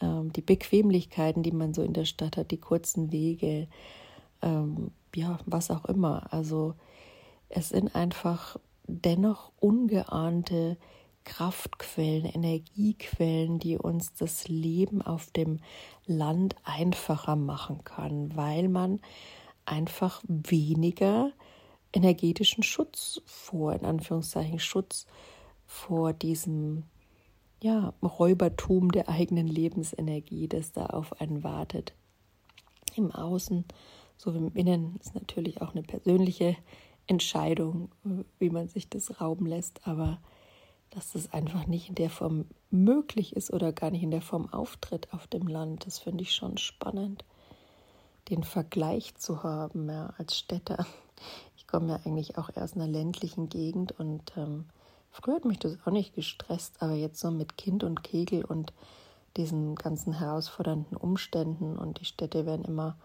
ähm, 0.00 0.32
die 0.32 0.42
Bequemlichkeiten, 0.42 1.42
die 1.42 1.52
man 1.52 1.74
so 1.74 1.82
in 1.82 1.92
der 1.92 2.04
Stadt 2.04 2.36
hat, 2.36 2.50
die 2.50 2.58
kurzen 2.58 3.12
Wege, 3.12 3.68
ähm, 4.42 4.90
ja, 5.14 5.38
was 5.46 5.70
auch 5.70 5.84
immer. 5.86 6.32
Also 6.32 6.74
es 7.48 7.70
sind 7.70 7.94
einfach 7.94 8.58
dennoch 8.86 9.52
ungeahnte 9.60 10.76
Kraftquellen, 11.24 12.24
Energiequellen, 12.24 13.58
die 13.58 13.76
uns 13.76 14.14
das 14.14 14.48
Leben 14.48 15.02
auf 15.02 15.30
dem 15.30 15.60
Land 16.06 16.56
einfacher 16.64 17.36
machen 17.36 17.84
kann, 17.84 18.34
weil 18.34 18.68
man 18.68 19.00
einfach 19.66 20.22
weniger 20.26 21.32
energetischen 21.92 22.62
Schutz 22.62 23.20
vor, 23.26 23.74
in 23.74 23.84
Anführungszeichen 23.84 24.58
Schutz 24.58 25.06
vor 25.68 26.12
diesem 26.12 26.82
ja, 27.62 27.92
Räubertum 28.02 28.90
der 28.90 29.08
eigenen 29.08 29.46
Lebensenergie, 29.46 30.48
das 30.48 30.72
da 30.72 30.86
auf 30.86 31.20
einen 31.20 31.44
wartet. 31.44 31.92
Im 32.96 33.12
Außen 33.12 33.64
so 34.18 34.34
wie 34.34 34.38
im 34.38 34.52
Innen 34.54 34.96
ist 35.00 35.14
natürlich 35.14 35.62
auch 35.62 35.72
eine 35.72 35.82
persönliche 35.82 36.56
Entscheidung, 37.06 37.90
wie 38.38 38.50
man 38.50 38.68
sich 38.68 38.90
das 38.90 39.20
rauben 39.20 39.46
lässt, 39.46 39.86
aber 39.86 40.20
dass 40.90 41.12
das 41.12 41.32
einfach 41.32 41.66
nicht 41.66 41.88
in 41.88 41.94
der 41.94 42.10
Form 42.10 42.46
möglich 42.70 43.36
ist 43.36 43.52
oder 43.52 43.72
gar 43.72 43.90
nicht 43.90 44.02
in 44.02 44.10
der 44.10 44.20
Form 44.20 44.52
auftritt 44.52 45.12
auf 45.12 45.26
dem 45.28 45.46
Land, 45.46 45.86
das 45.86 46.00
finde 46.00 46.22
ich 46.22 46.34
schon 46.34 46.58
spannend, 46.58 47.24
den 48.28 48.42
Vergleich 48.42 49.14
zu 49.14 49.42
haben 49.42 49.88
ja, 49.88 50.12
als 50.18 50.36
Städter. 50.36 50.84
Ich 51.56 51.66
komme 51.66 51.88
ja 51.88 52.00
eigentlich 52.04 52.38
auch 52.38 52.54
aus 52.56 52.74
einer 52.74 52.88
ländlichen 52.88 53.48
Gegend 53.48 53.92
und 53.92 54.32
ähm, 54.36 54.66
Früher 55.10 55.36
hat 55.36 55.44
mich 55.44 55.58
das 55.58 55.76
auch 55.84 55.90
nicht 55.90 56.14
gestresst, 56.14 56.76
aber 56.80 56.92
jetzt 56.92 57.20
so 57.20 57.30
mit 57.30 57.56
Kind 57.56 57.84
und 57.84 58.02
Kegel 58.02 58.44
und 58.44 58.72
diesen 59.36 59.74
ganzen 59.74 60.12
herausfordernden 60.12 60.96
Umständen 60.96 61.76
und 61.76 62.00
die 62.00 62.04
Städte 62.04 62.46
werden 62.46 62.64
immer 62.64 62.96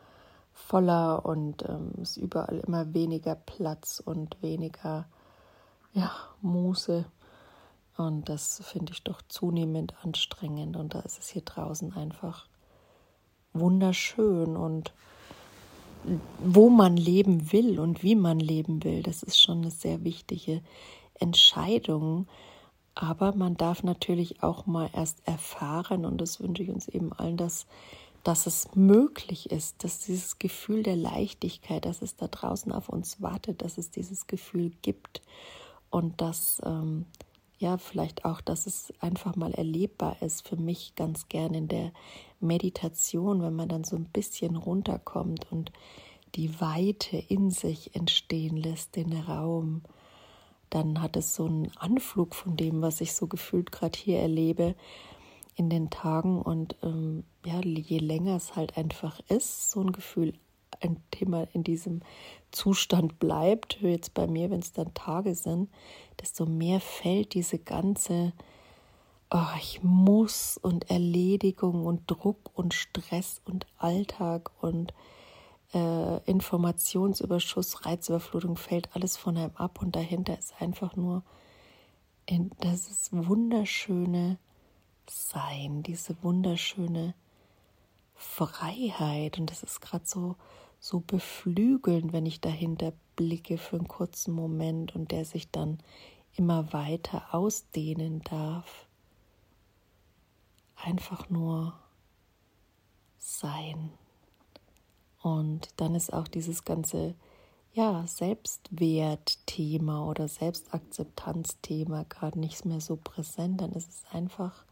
voller 0.54 1.26
und 1.26 1.68
ähm, 1.68 1.92
es 2.02 2.12
ist 2.12 2.18
überall 2.18 2.60
immer 2.60 2.94
weniger 2.94 3.36
Platz 3.36 4.02
und 4.04 4.42
weniger 4.42 5.08
ja, 5.94 6.12
Muße. 6.42 7.06
Und 7.98 8.30
das 8.30 8.62
finde 8.64 8.94
ich 8.94 9.04
doch 9.04 9.22
zunehmend 9.28 9.94
anstrengend. 10.04 10.76
Und 10.76 10.96
da 10.96 11.02
ist 11.02 11.20
es 11.20 11.30
hier 11.30 11.44
draußen 11.44 11.94
einfach 11.94 12.48
wunderschön 13.54 14.58
und 14.58 14.94
wo 16.40 16.70
man 16.70 16.98
leben 16.98 17.52
will 17.54 17.80
und 17.80 18.04
wie 18.04 18.16
man 18.16 18.40
leben 18.40 18.84
will, 18.84 19.04
das 19.04 19.24
ist 19.24 19.40
schon 19.40 19.60
eine 19.60 19.72
sehr 19.72 20.04
wichtige 20.04 20.62
Entscheidung. 21.20 22.28
Aber 22.96 23.34
man 23.34 23.56
darf 23.56 23.84
natürlich 23.84 24.44
auch 24.44 24.66
mal 24.66 24.90
erst 24.94 25.28
erfahren, 25.28 26.06
und 26.06 26.20
das 26.20 26.40
wünsche 26.40 26.64
ich 26.64 26.70
uns 26.70 26.88
eben 26.88 27.12
allen, 27.14 27.38
dass, 27.38 27.66
dass 28.24 28.46
es 28.46 28.76
möglich 28.76 29.52
ist, 29.52 29.84
dass 29.84 30.00
dieses 30.00 30.38
Gefühl 30.38 30.84
der 30.84 30.96
Leichtigkeit, 30.96 31.86
dass 31.86 32.02
es 32.02 32.16
da 32.16 32.28
draußen 32.28 32.72
auf 32.72 32.90
uns 32.90 33.22
wartet, 33.22 33.64
dass 33.64 33.78
es 33.78 33.90
dieses 33.90 34.28
Gefühl 34.28 34.72
gibt 34.82 35.22
und 35.90 36.22
dass 36.22 36.62
ähm, 36.66 37.06
ja 37.58 37.78
vielleicht 37.78 38.26
auch, 38.26 38.42
dass 38.42 38.68
es 38.68 38.94
einfach 39.00 39.36
mal 39.36 39.54
erlebbar 39.54 40.22
ist 40.22 40.48
für 40.48 40.58
mich 40.58 40.96
ganz 40.96 41.30
gern 41.30 41.54
in 41.56 41.68
der 41.68 41.92
Meditation, 42.40 43.42
wenn 43.42 43.56
man 43.56 43.70
dann 43.70 43.84
so 43.84 43.96
ein 43.96 44.06
bisschen 44.06 44.56
runterkommt 44.56 45.52
und 45.52 45.72
die 46.36 46.60
Weite 46.60 47.18
in 47.18 47.52
sich 47.52 47.96
entstehen 47.96 48.58
lässt, 48.58 48.96
den 48.96 49.14
Raum, 49.14 49.82
dann 50.74 51.02
hat 51.02 51.16
es 51.18 51.36
so 51.36 51.46
einen 51.46 51.72
Anflug 51.78 52.36
von 52.36 52.58
dem, 52.58 52.82
was 52.82 53.02
ich 53.02 53.14
so 53.14 53.28
gefühlt 53.28 53.72
gerade 53.72 53.98
hier 53.98 54.20
erlebe 54.20 54.76
in 55.56 55.70
den 55.70 55.90
Tagen. 55.90 56.42
Und 56.42 56.76
ähm, 56.84 57.24
ja, 57.46 57.60
je 57.62 58.00
länger 58.00 58.36
es 58.36 58.56
halt 58.56 58.78
einfach 58.78 59.20
ist, 59.30 59.72
so 59.72 59.82
ein 59.82 59.92
Gefühl, 59.92 60.34
ein 60.82 60.98
Thema 61.12 61.48
in 61.54 61.64
diesem 61.64 62.02
Zustand 62.52 63.20
bleibt, 63.20 63.80
jetzt 63.82 64.14
bei 64.14 64.28
mir, 64.28 64.50
wenn 64.50 64.60
es 64.60 64.74
dann 64.74 64.94
Tage 64.94 65.36
sind, 65.36 65.70
desto 66.22 66.46
mehr 66.46 66.80
fällt 66.80 67.34
diese 67.36 67.60
ganze 67.60 68.34
oh, 69.34 69.58
ich 69.60 69.82
muss 69.82 70.58
und 70.58 70.90
Erledigung 70.92 71.86
und 71.86 72.04
Druck 72.10 72.52
und 72.54 72.74
Stress 72.74 73.42
und 73.46 73.66
Alltag 73.78 74.52
und 74.62 74.94
äh, 75.74 76.18
Informationsüberschuss, 76.30 77.86
Reizüberflutung 77.86 78.58
fällt 78.58 78.96
alles 78.96 79.18
von 79.18 79.38
einem 79.38 79.56
ab 79.56 79.82
und 79.82 79.96
dahinter 79.96 80.38
ist 80.38 80.54
einfach 80.60 80.96
nur 80.96 81.24
in, 82.26 82.52
das 82.60 82.88
ist 82.90 83.10
wunderschöne 83.12 84.38
Sein, 85.10 85.84
diese 85.84 86.16
wunderschöne 86.24 87.14
Freiheit 88.16 89.38
und 89.38 89.52
das 89.52 89.64
ist 89.64 89.82
gerade 89.82 90.06
so 90.06 90.36
so 90.84 91.00
beflügelnd, 91.00 92.12
wenn 92.12 92.26
ich 92.26 92.42
dahinter 92.42 92.92
blicke 93.16 93.58
für 93.58 93.78
einen 93.78 93.88
kurzen 93.88 94.34
Moment 94.34 94.94
und 94.94 95.12
der 95.12 95.24
sich 95.24 95.50
dann 95.50 95.78
immer 96.36 96.74
weiter 96.74 97.34
ausdehnen 97.34 98.22
darf. 98.24 98.86
Einfach 100.76 101.30
nur 101.30 101.74
sein. 103.18 103.92
Und 105.24 105.70
dann 105.78 105.96
ist 105.96 106.14
auch 106.14 106.28
dieses 106.28 106.66
ganze 106.66 107.16
ja, 107.72 108.06
Selbstwertthema 108.06 110.06
oder 110.06 110.28
Selbstakzeptanzthema 110.28 112.04
gerade 112.10 112.40
nicht 112.40 112.66
mehr 112.66 112.82
so 112.82 112.98
präsent. 112.98 113.62
Dann 113.62 113.72
ist 113.72 113.90
es 113.90 114.04
einfach, 114.12 114.66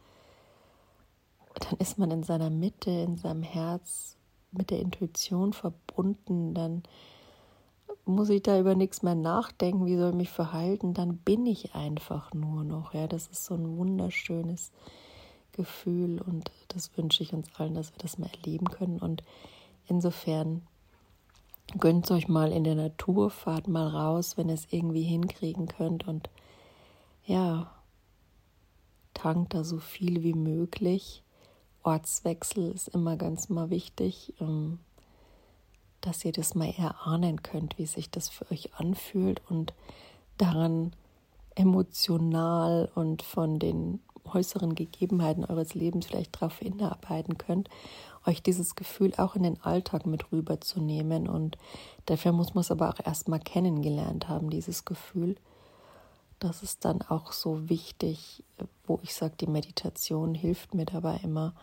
dann 1.56 1.80
ist 1.80 1.98
man 1.98 2.12
in 2.12 2.24
seiner 2.24 2.50
Mitte, 2.50 2.92
in 2.92 3.18
seinem 3.18 3.44
Herz 3.44 4.18
mit 4.52 4.72
der 4.72 4.82
Intuition 4.82 5.54
verbunden. 5.54 6.54
Dann 6.54 6.84
muss 8.04 8.30
ich 8.30 8.44
da 8.44 8.60
über 8.60 8.76
nichts 8.76 9.04
mehr 9.04 9.16
nachdenken, 9.16 9.86
wie 9.86 9.96
soll 9.96 10.10
ich 10.10 10.16
mich 10.16 10.30
verhalten, 10.30 10.94
dann 10.94 11.18
bin 11.18 11.46
ich 11.46 11.74
einfach 11.74 12.34
nur 12.34 12.66
noch. 12.66 12.94
Ja, 12.94 13.08
das 13.08 13.28
ist 13.28 13.46
so 13.46 13.54
ein 13.54 13.78
wunderschönes 13.78 14.74
Gefühl 15.54 16.22
und 16.22 16.52
das 16.68 16.96
wünsche 16.98 17.24
ich 17.24 17.34
uns 17.34 17.48
allen, 17.56 17.74
dass 17.74 17.94
wir 17.94 18.00
das 18.00 18.18
mal 18.18 18.30
erleben 18.36 18.70
können. 18.70 19.00
Und 19.00 19.24
Insofern 19.88 20.62
gönnt 21.78 22.10
euch 22.12 22.28
mal 22.28 22.52
in 22.52 22.64
der 22.64 22.76
Natur, 22.76 23.30
fahrt 23.30 23.68
mal 23.68 23.88
raus, 23.88 24.38
wenn 24.38 24.50
ihr 24.50 24.56
es 24.56 24.68
irgendwie 24.72 25.04
hinkriegen 25.04 25.68
könnt 25.68 26.08
und 26.08 26.30
ja, 27.26 27.72
tankt 29.14 29.54
da 29.54 29.64
so 29.64 29.78
viel 29.78 30.24
wie 30.24 30.34
möglich. 30.34 31.24
Ortswechsel 31.84 32.72
ist 32.72 32.90
immer 32.90 33.18
ganz 33.18 33.50
mal 33.50 33.70
wichtig, 33.70 34.34
ähm, 34.40 34.80
dass 36.02 36.26
ihr 36.26 36.32
das 36.32 36.56
mal 36.56 36.74
erahnen 36.78 37.44
könnt, 37.44 37.78
wie 37.78 37.86
sich 37.86 38.10
das 38.10 38.30
für 38.30 38.50
euch 38.52 38.74
anfühlt 38.76 39.42
und 39.50 39.74
daran 40.38 40.94
emotional 41.56 42.90
und 42.96 43.22
von 43.22 43.60
den 43.60 44.00
äußeren 44.24 44.76
Gegebenheiten 44.76 45.46
eures 45.46 45.74
Lebens 45.74 46.08
vielleicht 46.08 46.36
darauf 46.36 46.60
hinarbeiten 46.60 47.38
könnt 47.38 47.70
euch 48.26 48.44
dieses 48.44 48.76
Gefühl 48.76 49.14
auch 49.18 49.36
in 49.36 49.44
den 49.44 49.62
Alltag 49.62 50.06
mit 50.06 50.32
rüberzunehmen. 50.32 51.28
Und 51.28 51.58
dafür 52.06 52.32
muss 52.32 52.54
man 52.54 52.62
es 52.62 52.72
aber 52.72 52.90
auch 52.90 53.00
erstmal 53.06 53.40
kennengelernt 53.40 54.28
haben, 54.30 54.50
dieses 54.50 54.86
Gefühl. 54.86 55.36
Das 56.40 56.64
ist 56.64 56.86
dann 56.86 57.02
auch 57.02 57.32
so 57.32 57.70
wichtig, 57.70 58.44
wo 58.86 59.00
ich 59.04 59.14
sage, 59.14 59.36
die 59.40 59.48
Meditation 59.48 60.34
hilft 60.34 60.74
mir 60.74 60.86
dabei 60.86 61.20
immer. 61.24 61.54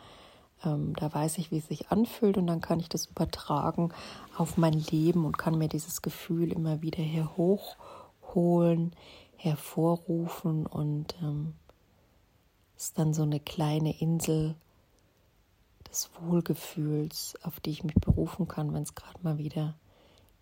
Ähm, 0.65 0.95
da 0.97 1.13
weiß 1.13 1.39
ich, 1.39 1.51
wie 1.51 1.59
es 1.59 1.69
sich 1.69 1.91
anfühlt 1.91 2.37
und 2.37 2.47
dann 2.47 2.61
kann 2.61 2.81
ich 2.81 2.89
das 2.89 3.07
übertragen 3.07 3.93
auf 4.37 4.57
mein 4.57 4.75
Leben 4.75 5.25
und 5.25 5.39
kann 5.39 5.59
mir 5.59 5.69
dieses 5.69 6.03
Gefühl 6.03 6.53
immer 6.53 6.83
wieder 6.83 7.03
hier 7.03 7.37
hochholen, 7.37 8.93
hervorrufen 9.37 10.67
und 10.67 11.15
ähm, 11.23 11.55
ist 12.77 12.99
dann 12.99 13.15
so 13.15 13.23
eine 13.23 13.41
kleine 13.41 14.01
Insel 14.01 14.55
des 15.91 16.11
Wohlgefühls, 16.21 17.35
auf 17.43 17.61
die 17.61 17.71
ich 17.71 17.85
mich 17.85 17.95
berufen 17.95 18.49
kann, 18.49 18.73
wenn 18.73 18.83
es 18.83 18.95
gerade 18.95 19.19
mal 19.23 19.39
wieder 19.39 19.75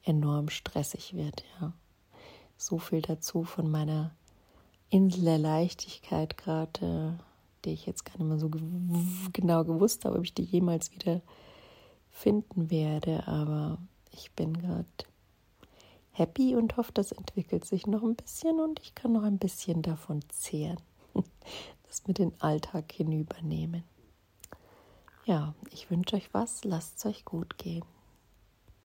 enorm 0.03 0.49
stressig 0.49 1.15
wird. 1.15 1.45
Ja. 1.61 1.73
So 2.57 2.79
viel 2.79 3.03
dazu 3.03 3.45
von 3.45 3.71
meiner 3.71 4.15
Insel 4.89 5.25
der 5.25 5.39
Leichtigkeit 5.39 6.37
gerade, 6.37 7.19
die 7.65 7.71
ich 7.71 7.87
jetzt 7.87 8.05
gar 8.05 8.19
nicht 8.19 8.29
mehr 8.29 8.39
so 8.39 8.51
genau 9.33 9.65
gewusst 9.65 10.05
habe, 10.05 10.19
ob 10.19 10.25
ich 10.25 10.35
die 10.35 10.45
jemals 10.45 10.93
wieder 10.93 11.21
finden 12.11 12.71
werde. 12.71 13.27
Aber 13.27 13.79
ich 14.11 14.33
bin 14.33 14.55
gerade 14.55 14.87
happy 16.13 16.57
und 16.57 16.77
hoffe, 16.77 16.93
das 16.93 17.13
entwickelt 17.13 17.65
sich 17.65 17.87
noch 17.87 18.03
ein 18.03 18.17
bisschen 18.17 18.61
und 18.61 18.81
ich 18.81 18.95
kann 18.95 19.13
noch 19.13 19.25
ein 19.25 19.39
bisschen 19.39 19.83
davon 19.83 20.21
zehren, 20.31 20.81
das 21.87 22.07
mit 22.07 22.19
den 22.19 22.33
Alltag 22.41 22.91
hinübernehmen. 22.93 23.85
Ja, 25.27 25.57
ich 25.73 25.91
wünsche 25.91 26.15
euch 26.15 26.33
was, 26.33 26.63
lasst 26.63 26.99
es 26.99 27.05
euch 27.07 27.25
gut 27.25 27.59
gehen. 27.59 27.85